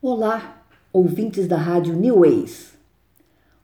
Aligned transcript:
Olá, 0.00 0.62
ouvintes 0.92 1.48
da 1.48 1.56
rádio 1.56 1.92
New 1.96 2.20
Ways. 2.20 2.72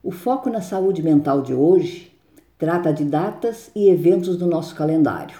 O 0.03 0.11
foco 0.11 0.51
na 0.51 0.61
saúde 0.61 1.01
mental 1.01 1.43
de 1.43 1.55
hoje 1.55 2.11
trata 2.59 2.93
de 2.93 3.05
datas 3.05 3.71
e 3.73 3.89
eventos 3.89 4.37
do 4.37 4.45
nosso 4.45 4.75
calendário. 4.75 5.39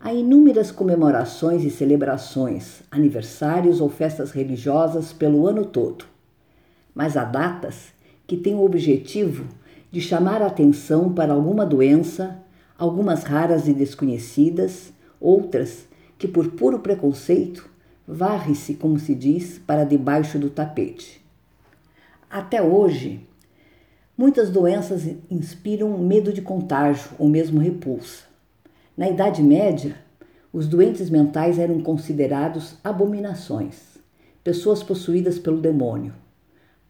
Há 0.00 0.12
inúmeras 0.12 0.72
comemorações 0.72 1.62
e 1.62 1.70
celebrações, 1.70 2.82
aniversários 2.90 3.80
ou 3.80 3.88
festas 3.88 4.32
religiosas 4.32 5.12
pelo 5.12 5.46
ano 5.46 5.64
todo. 5.64 6.04
Mas 6.92 7.16
há 7.16 7.22
datas 7.22 7.92
que 8.26 8.36
têm 8.36 8.56
o 8.56 8.64
objetivo 8.64 9.44
de 9.92 10.00
chamar 10.00 10.42
a 10.42 10.46
atenção 10.46 11.12
para 11.12 11.32
alguma 11.32 11.64
doença, 11.64 12.36
algumas 12.76 13.22
raras 13.22 13.68
e 13.68 13.72
desconhecidas, 13.72 14.92
outras 15.20 15.86
que, 16.18 16.26
por 16.26 16.50
puro 16.50 16.80
preconceito, 16.80 17.75
varre-se, 18.06 18.74
como 18.74 18.98
se 18.98 19.14
diz, 19.14 19.58
para 19.58 19.84
debaixo 19.84 20.38
do 20.38 20.48
tapete. 20.50 21.20
Até 22.30 22.62
hoje, 22.62 23.26
muitas 24.16 24.50
doenças 24.50 25.06
inspiram 25.30 25.98
medo 25.98 26.32
de 26.32 26.42
contágio 26.42 27.10
ou 27.18 27.28
mesmo 27.28 27.60
repulsa. 27.60 28.24
Na 28.96 29.08
Idade 29.08 29.42
Média, 29.42 29.96
os 30.52 30.66
doentes 30.66 31.10
mentais 31.10 31.58
eram 31.58 31.80
considerados 31.80 32.76
abominações, 32.82 33.98
pessoas 34.42 34.82
possuídas 34.82 35.38
pelo 35.38 35.60
demônio. 35.60 36.14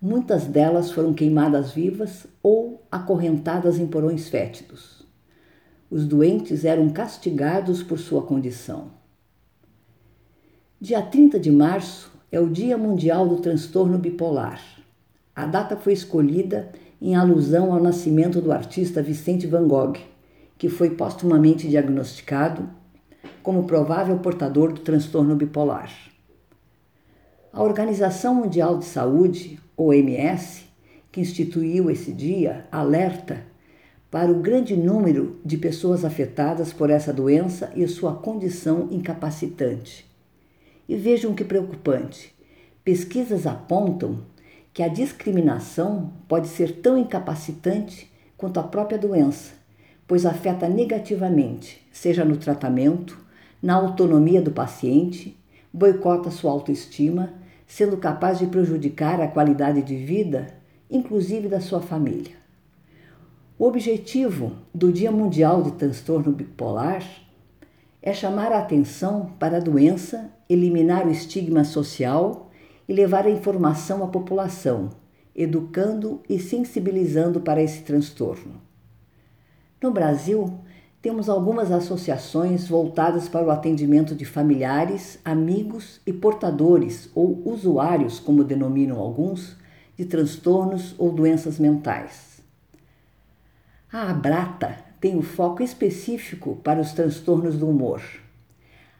Muitas 0.00 0.44
delas 0.44 0.92
foram 0.92 1.14
queimadas 1.14 1.72
vivas 1.72 2.26
ou 2.42 2.86
acorrentadas 2.92 3.78
em 3.78 3.86
porões 3.86 4.28
fétidos. 4.28 5.04
Os 5.90 6.06
doentes 6.06 6.64
eram 6.64 6.90
castigados 6.90 7.82
por 7.82 7.98
sua 7.98 8.22
condição. 8.22 8.90
Dia 10.78 11.00
30 11.00 11.40
de 11.40 11.50
março 11.50 12.12
é 12.30 12.38
o 12.38 12.50
Dia 12.50 12.76
Mundial 12.76 13.26
do 13.26 13.36
Transtorno 13.36 13.96
Bipolar. 13.96 14.60
A 15.34 15.46
data 15.46 15.74
foi 15.74 15.94
escolhida 15.94 16.70
em 17.00 17.16
alusão 17.16 17.72
ao 17.72 17.82
nascimento 17.82 18.42
do 18.42 18.52
artista 18.52 19.02
Vicente 19.02 19.46
Van 19.46 19.66
Gogh, 19.66 19.96
que 20.58 20.68
foi 20.68 20.90
postumamente 20.90 21.66
diagnosticado 21.66 22.68
como 23.42 23.64
provável 23.64 24.18
portador 24.18 24.70
do 24.74 24.82
transtorno 24.82 25.34
bipolar. 25.34 25.90
A 27.50 27.62
Organização 27.62 28.34
Mundial 28.34 28.76
de 28.76 28.84
Saúde, 28.84 29.58
OMS, 29.78 30.66
que 31.10 31.22
instituiu 31.22 31.90
esse 31.90 32.12
dia, 32.12 32.66
alerta 32.70 33.44
para 34.10 34.30
o 34.30 34.40
grande 34.40 34.76
número 34.76 35.40
de 35.42 35.56
pessoas 35.56 36.04
afetadas 36.04 36.70
por 36.70 36.90
essa 36.90 37.14
doença 37.14 37.72
e 37.74 37.88
sua 37.88 38.12
condição 38.12 38.88
incapacitante 38.90 40.05
e 40.88 40.96
vejam 40.96 41.34
que 41.34 41.44
preocupante: 41.44 42.34
pesquisas 42.84 43.46
apontam 43.46 44.20
que 44.72 44.82
a 44.82 44.88
discriminação 44.88 46.12
pode 46.28 46.48
ser 46.48 46.80
tão 46.80 46.98
incapacitante 46.98 48.10
quanto 48.36 48.60
a 48.60 48.62
própria 48.62 48.98
doença, 48.98 49.54
pois 50.06 50.26
afeta 50.26 50.68
negativamente, 50.68 51.80
seja 51.90 52.24
no 52.24 52.36
tratamento, 52.36 53.18
na 53.62 53.74
autonomia 53.74 54.42
do 54.42 54.50
paciente, 54.50 55.36
boicota 55.72 56.30
sua 56.30 56.50
autoestima, 56.52 57.32
sendo 57.66 57.96
capaz 57.96 58.38
de 58.38 58.46
prejudicar 58.46 59.20
a 59.20 59.28
qualidade 59.28 59.82
de 59.82 59.96
vida, 59.96 60.46
inclusive 60.90 61.48
da 61.48 61.60
sua 61.60 61.80
família. 61.80 62.36
O 63.58 63.64
objetivo 63.64 64.52
do 64.74 64.92
Dia 64.92 65.10
Mundial 65.10 65.62
de 65.62 65.72
Transtorno 65.72 66.30
Bipolar 66.30 67.02
é 68.06 68.12
chamar 68.12 68.52
a 68.52 68.60
atenção 68.60 69.32
para 69.36 69.56
a 69.56 69.60
doença, 69.60 70.30
eliminar 70.48 71.08
o 71.08 71.10
estigma 71.10 71.64
social 71.64 72.52
e 72.88 72.92
levar 72.92 73.26
a 73.26 73.30
informação 73.30 74.04
à 74.04 74.06
população, 74.06 74.90
educando 75.34 76.22
e 76.28 76.38
sensibilizando 76.38 77.40
para 77.40 77.60
esse 77.60 77.82
transtorno. 77.82 78.62
No 79.82 79.90
Brasil, 79.90 80.56
temos 81.02 81.28
algumas 81.28 81.72
associações 81.72 82.68
voltadas 82.68 83.28
para 83.28 83.44
o 83.44 83.50
atendimento 83.50 84.14
de 84.14 84.24
familiares, 84.24 85.18
amigos 85.24 86.00
e 86.06 86.12
portadores 86.12 87.10
ou 87.12 87.42
usuários, 87.44 88.20
como 88.20 88.44
denominam 88.44 89.00
alguns, 89.00 89.56
de 89.98 90.04
transtornos 90.04 90.94
ou 90.96 91.10
doenças 91.10 91.58
mentais. 91.58 92.40
A 93.92 94.10
Abrata 94.10 94.85
tem 95.00 95.16
um 95.16 95.22
foco 95.22 95.62
específico 95.62 96.56
para 96.62 96.80
os 96.80 96.92
transtornos 96.92 97.56
do 97.58 97.68
humor. 97.68 98.02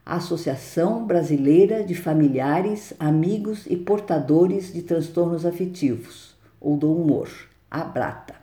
A 0.05 0.17
Associação 0.17 1.05
Brasileira 1.05 1.83
de 1.83 1.95
Familiares, 1.95 2.95
Amigos 2.99 3.67
e 3.67 3.77
Portadores 3.77 4.73
de 4.73 4.83
Transtornos 4.83 5.45
Afetivos, 5.45 6.37
ou 6.61 6.77
do 6.77 6.93
Humor, 6.93 7.29
a 7.71 7.83
Brata. 7.83 8.37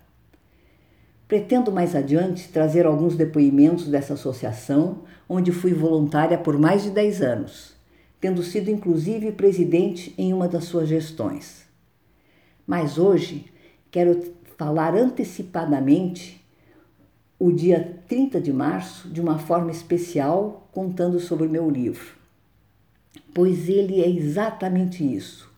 Pretendo 1.27 1.71
mais 1.71 1.95
adiante 1.95 2.49
trazer 2.49 2.85
alguns 2.85 3.15
depoimentos 3.15 3.87
dessa 3.87 4.13
associação, 4.13 5.03
onde 5.27 5.51
fui 5.51 5.73
voluntária 5.73 6.37
por 6.37 6.59
mais 6.59 6.83
de 6.83 6.89
10 6.89 7.21
anos, 7.21 7.73
tendo 8.19 8.43
sido 8.43 8.69
inclusive 8.69 9.31
presidente 9.31 10.13
em 10.17 10.33
uma 10.33 10.47
das 10.47 10.65
suas 10.65 10.89
gestões. 10.89 11.63
Mas 12.67 12.97
hoje 12.97 13.45
quero 13.89 14.33
falar 14.57 14.95
antecipadamente 14.95 16.42
o 17.45 17.51
dia 17.51 17.99
30 18.07 18.39
de 18.39 18.53
março 18.53 19.09
de 19.09 19.19
uma 19.19 19.37
forma 19.37 19.69
especial, 19.69 20.65
contando 20.71 21.19
sobre 21.19 21.45
o 21.45 21.49
meu 21.49 21.69
livro. 21.69 22.15
Pois 23.33 23.67
ele 23.67 24.01
é 24.01 24.09
exatamente 24.09 25.03
isso: 25.03 25.51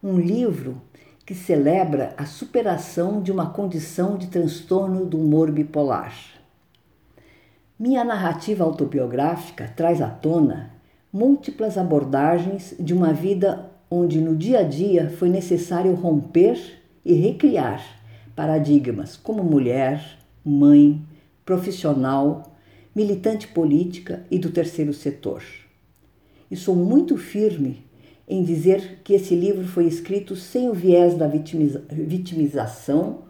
um 0.00 0.20
livro 0.20 0.80
que 1.26 1.34
celebra 1.34 2.14
a 2.16 2.24
superação 2.24 3.20
de 3.20 3.32
uma 3.32 3.50
condição 3.50 4.16
de 4.16 4.28
transtorno 4.28 5.04
do 5.04 5.18
humor 5.18 5.50
bipolar. 5.50 6.14
Minha 7.76 8.04
narrativa 8.04 8.62
autobiográfica 8.62 9.66
traz 9.66 10.00
à 10.00 10.08
tona 10.08 10.70
múltiplas 11.12 11.76
abordagens 11.76 12.72
de 12.78 12.94
uma 12.94 13.12
vida 13.12 13.68
onde 13.90 14.20
no 14.20 14.36
dia 14.36 14.60
a 14.60 14.62
dia 14.62 15.10
foi 15.10 15.28
necessário 15.28 15.92
romper 15.92 16.56
e 17.04 17.14
recriar 17.14 17.82
paradigmas 18.36 19.16
como 19.16 19.42
mulher, 19.42 20.16
mãe, 20.44 21.04
profissional, 21.46 22.58
militante 22.94 23.46
política 23.46 24.26
e 24.30 24.38
do 24.38 24.50
terceiro 24.50 24.92
setor. 24.92 25.42
E 26.50 26.56
sou 26.56 26.74
muito 26.74 27.16
firme 27.16 27.84
em 28.28 28.42
dizer 28.42 29.00
que 29.04 29.14
esse 29.14 29.34
livro 29.34 29.66
foi 29.66 29.86
escrito 29.86 30.34
sem 30.34 30.68
o 30.68 30.74
viés 30.74 31.14
da 31.14 31.28
vitimiza 31.28 31.84
vitimização 31.88 33.22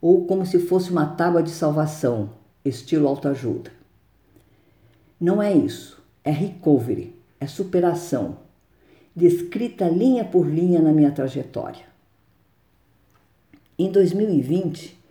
ou 0.00 0.24
como 0.24 0.46
se 0.46 0.60
fosse 0.60 0.90
uma 0.90 1.06
tábua 1.06 1.42
de 1.42 1.50
salvação, 1.50 2.30
estilo 2.64 3.08
autoajuda. 3.08 3.72
Não 5.20 5.42
é 5.42 5.52
isso, 5.52 6.02
é 6.24 6.30
recovery, 6.30 7.14
é 7.40 7.46
superação, 7.46 8.38
descrita 9.14 9.88
linha 9.88 10.24
por 10.24 10.48
linha 10.48 10.80
na 10.80 10.92
minha 10.92 11.10
trajetória. 11.10 11.84
Em 13.78 13.90
2020, 13.90 15.01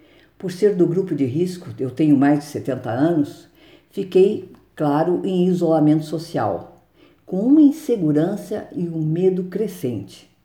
por 0.41 0.51
ser 0.51 0.73
do 0.73 0.87
grupo 0.87 1.13
de 1.13 1.23
risco, 1.23 1.69
eu 1.77 1.91
tenho 1.91 2.17
mais 2.17 2.39
de 2.39 2.45
70 2.45 2.89
anos, 2.89 3.47
fiquei, 3.91 4.51
claro, 4.75 5.21
em 5.23 5.45
isolamento 5.45 6.03
social, 6.03 6.81
com 7.27 7.41
uma 7.41 7.61
insegurança 7.61 8.67
e 8.75 8.89
um 8.89 9.03
medo 9.03 9.43
crescente. 9.43 10.35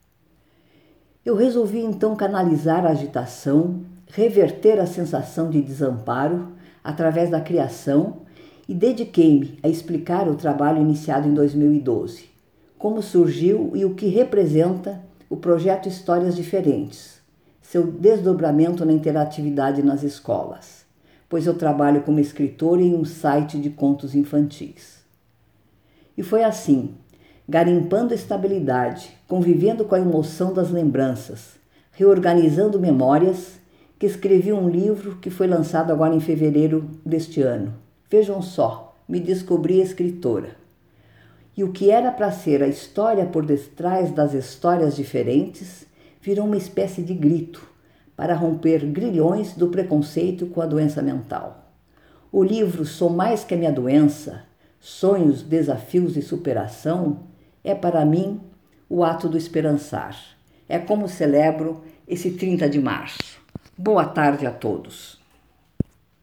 Eu 1.24 1.34
resolvi 1.34 1.80
então 1.80 2.14
canalizar 2.14 2.84
a 2.84 2.90
agitação, 2.90 3.80
reverter 4.08 4.78
a 4.78 4.86
sensação 4.86 5.48
de 5.48 5.62
desamparo 5.62 6.48
através 6.84 7.30
da 7.30 7.40
criação 7.40 8.18
e 8.68 8.74
dediquei-me 8.74 9.58
a 9.62 9.68
explicar 9.68 10.28
o 10.28 10.34
trabalho 10.34 10.78
iniciado 10.78 11.26
em 11.26 11.32
2012, 11.32 12.26
como 12.76 13.00
surgiu 13.00 13.72
e 13.74 13.82
o 13.86 13.94
que 13.94 14.08
representa 14.08 15.00
o 15.30 15.38
projeto 15.38 15.88
Histórias 15.88 16.36
Diferentes 16.36 17.16
seu 17.68 17.84
desdobramento 17.84 18.84
na 18.84 18.92
interatividade 18.92 19.82
nas 19.82 20.04
escolas, 20.04 20.86
pois 21.28 21.46
eu 21.48 21.54
trabalho 21.54 22.02
como 22.02 22.20
escritor 22.20 22.80
em 22.80 22.94
um 22.94 23.04
site 23.04 23.58
de 23.58 23.70
contos 23.70 24.14
infantis. 24.14 25.04
E 26.16 26.22
foi 26.22 26.44
assim, 26.44 26.94
garimpando 27.48 28.14
estabilidade, 28.14 29.10
convivendo 29.26 29.84
com 29.84 29.96
a 29.96 30.00
emoção 30.00 30.54
das 30.54 30.70
lembranças, 30.70 31.56
reorganizando 31.90 32.78
memórias, 32.78 33.58
que 33.98 34.06
escrevi 34.06 34.52
um 34.52 34.68
livro 34.68 35.16
que 35.16 35.28
foi 35.30 35.48
lançado 35.48 35.90
agora 35.90 36.14
em 36.14 36.20
fevereiro 36.20 36.88
deste 37.04 37.42
ano. 37.42 37.74
Vejam 38.08 38.40
só, 38.40 38.96
me 39.08 39.18
descobri 39.18 39.80
escritora. 39.80 40.50
E 41.56 41.64
o 41.64 41.72
que 41.72 41.90
era 41.90 42.12
para 42.12 42.30
ser 42.30 42.62
a 42.62 42.68
história 42.68 43.26
por 43.26 43.44
detrás 43.44 44.12
das 44.12 44.34
histórias 44.34 44.94
diferentes 44.94 45.86
virou 46.26 46.44
uma 46.44 46.56
espécie 46.56 47.02
de 47.02 47.14
grito 47.14 47.64
para 48.16 48.34
romper 48.34 48.84
grilhões 48.84 49.52
do 49.52 49.68
preconceito 49.68 50.48
com 50.48 50.60
a 50.60 50.66
doença 50.66 51.00
mental. 51.00 51.70
O 52.32 52.42
livro 52.42 52.84
Sou 52.84 53.08
Mais 53.08 53.44
Que 53.44 53.54
a 53.54 53.56
Minha 53.56 53.70
Doença, 53.70 54.42
Sonhos, 54.80 55.40
Desafios 55.40 56.16
e 56.16 56.22
Superação 56.22 57.20
é 57.62 57.76
para 57.76 58.04
mim 58.04 58.40
o 58.88 59.04
ato 59.04 59.28
do 59.28 59.38
esperançar. 59.38 60.20
É 60.68 60.80
como 60.80 61.06
celebro 61.06 61.84
esse 62.08 62.32
30 62.32 62.68
de 62.68 62.80
março. 62.80 63.40
Boa 63.78 64.04
tarde 64.04 64.48
a 64.48 64.50
todos. 64.50 65.20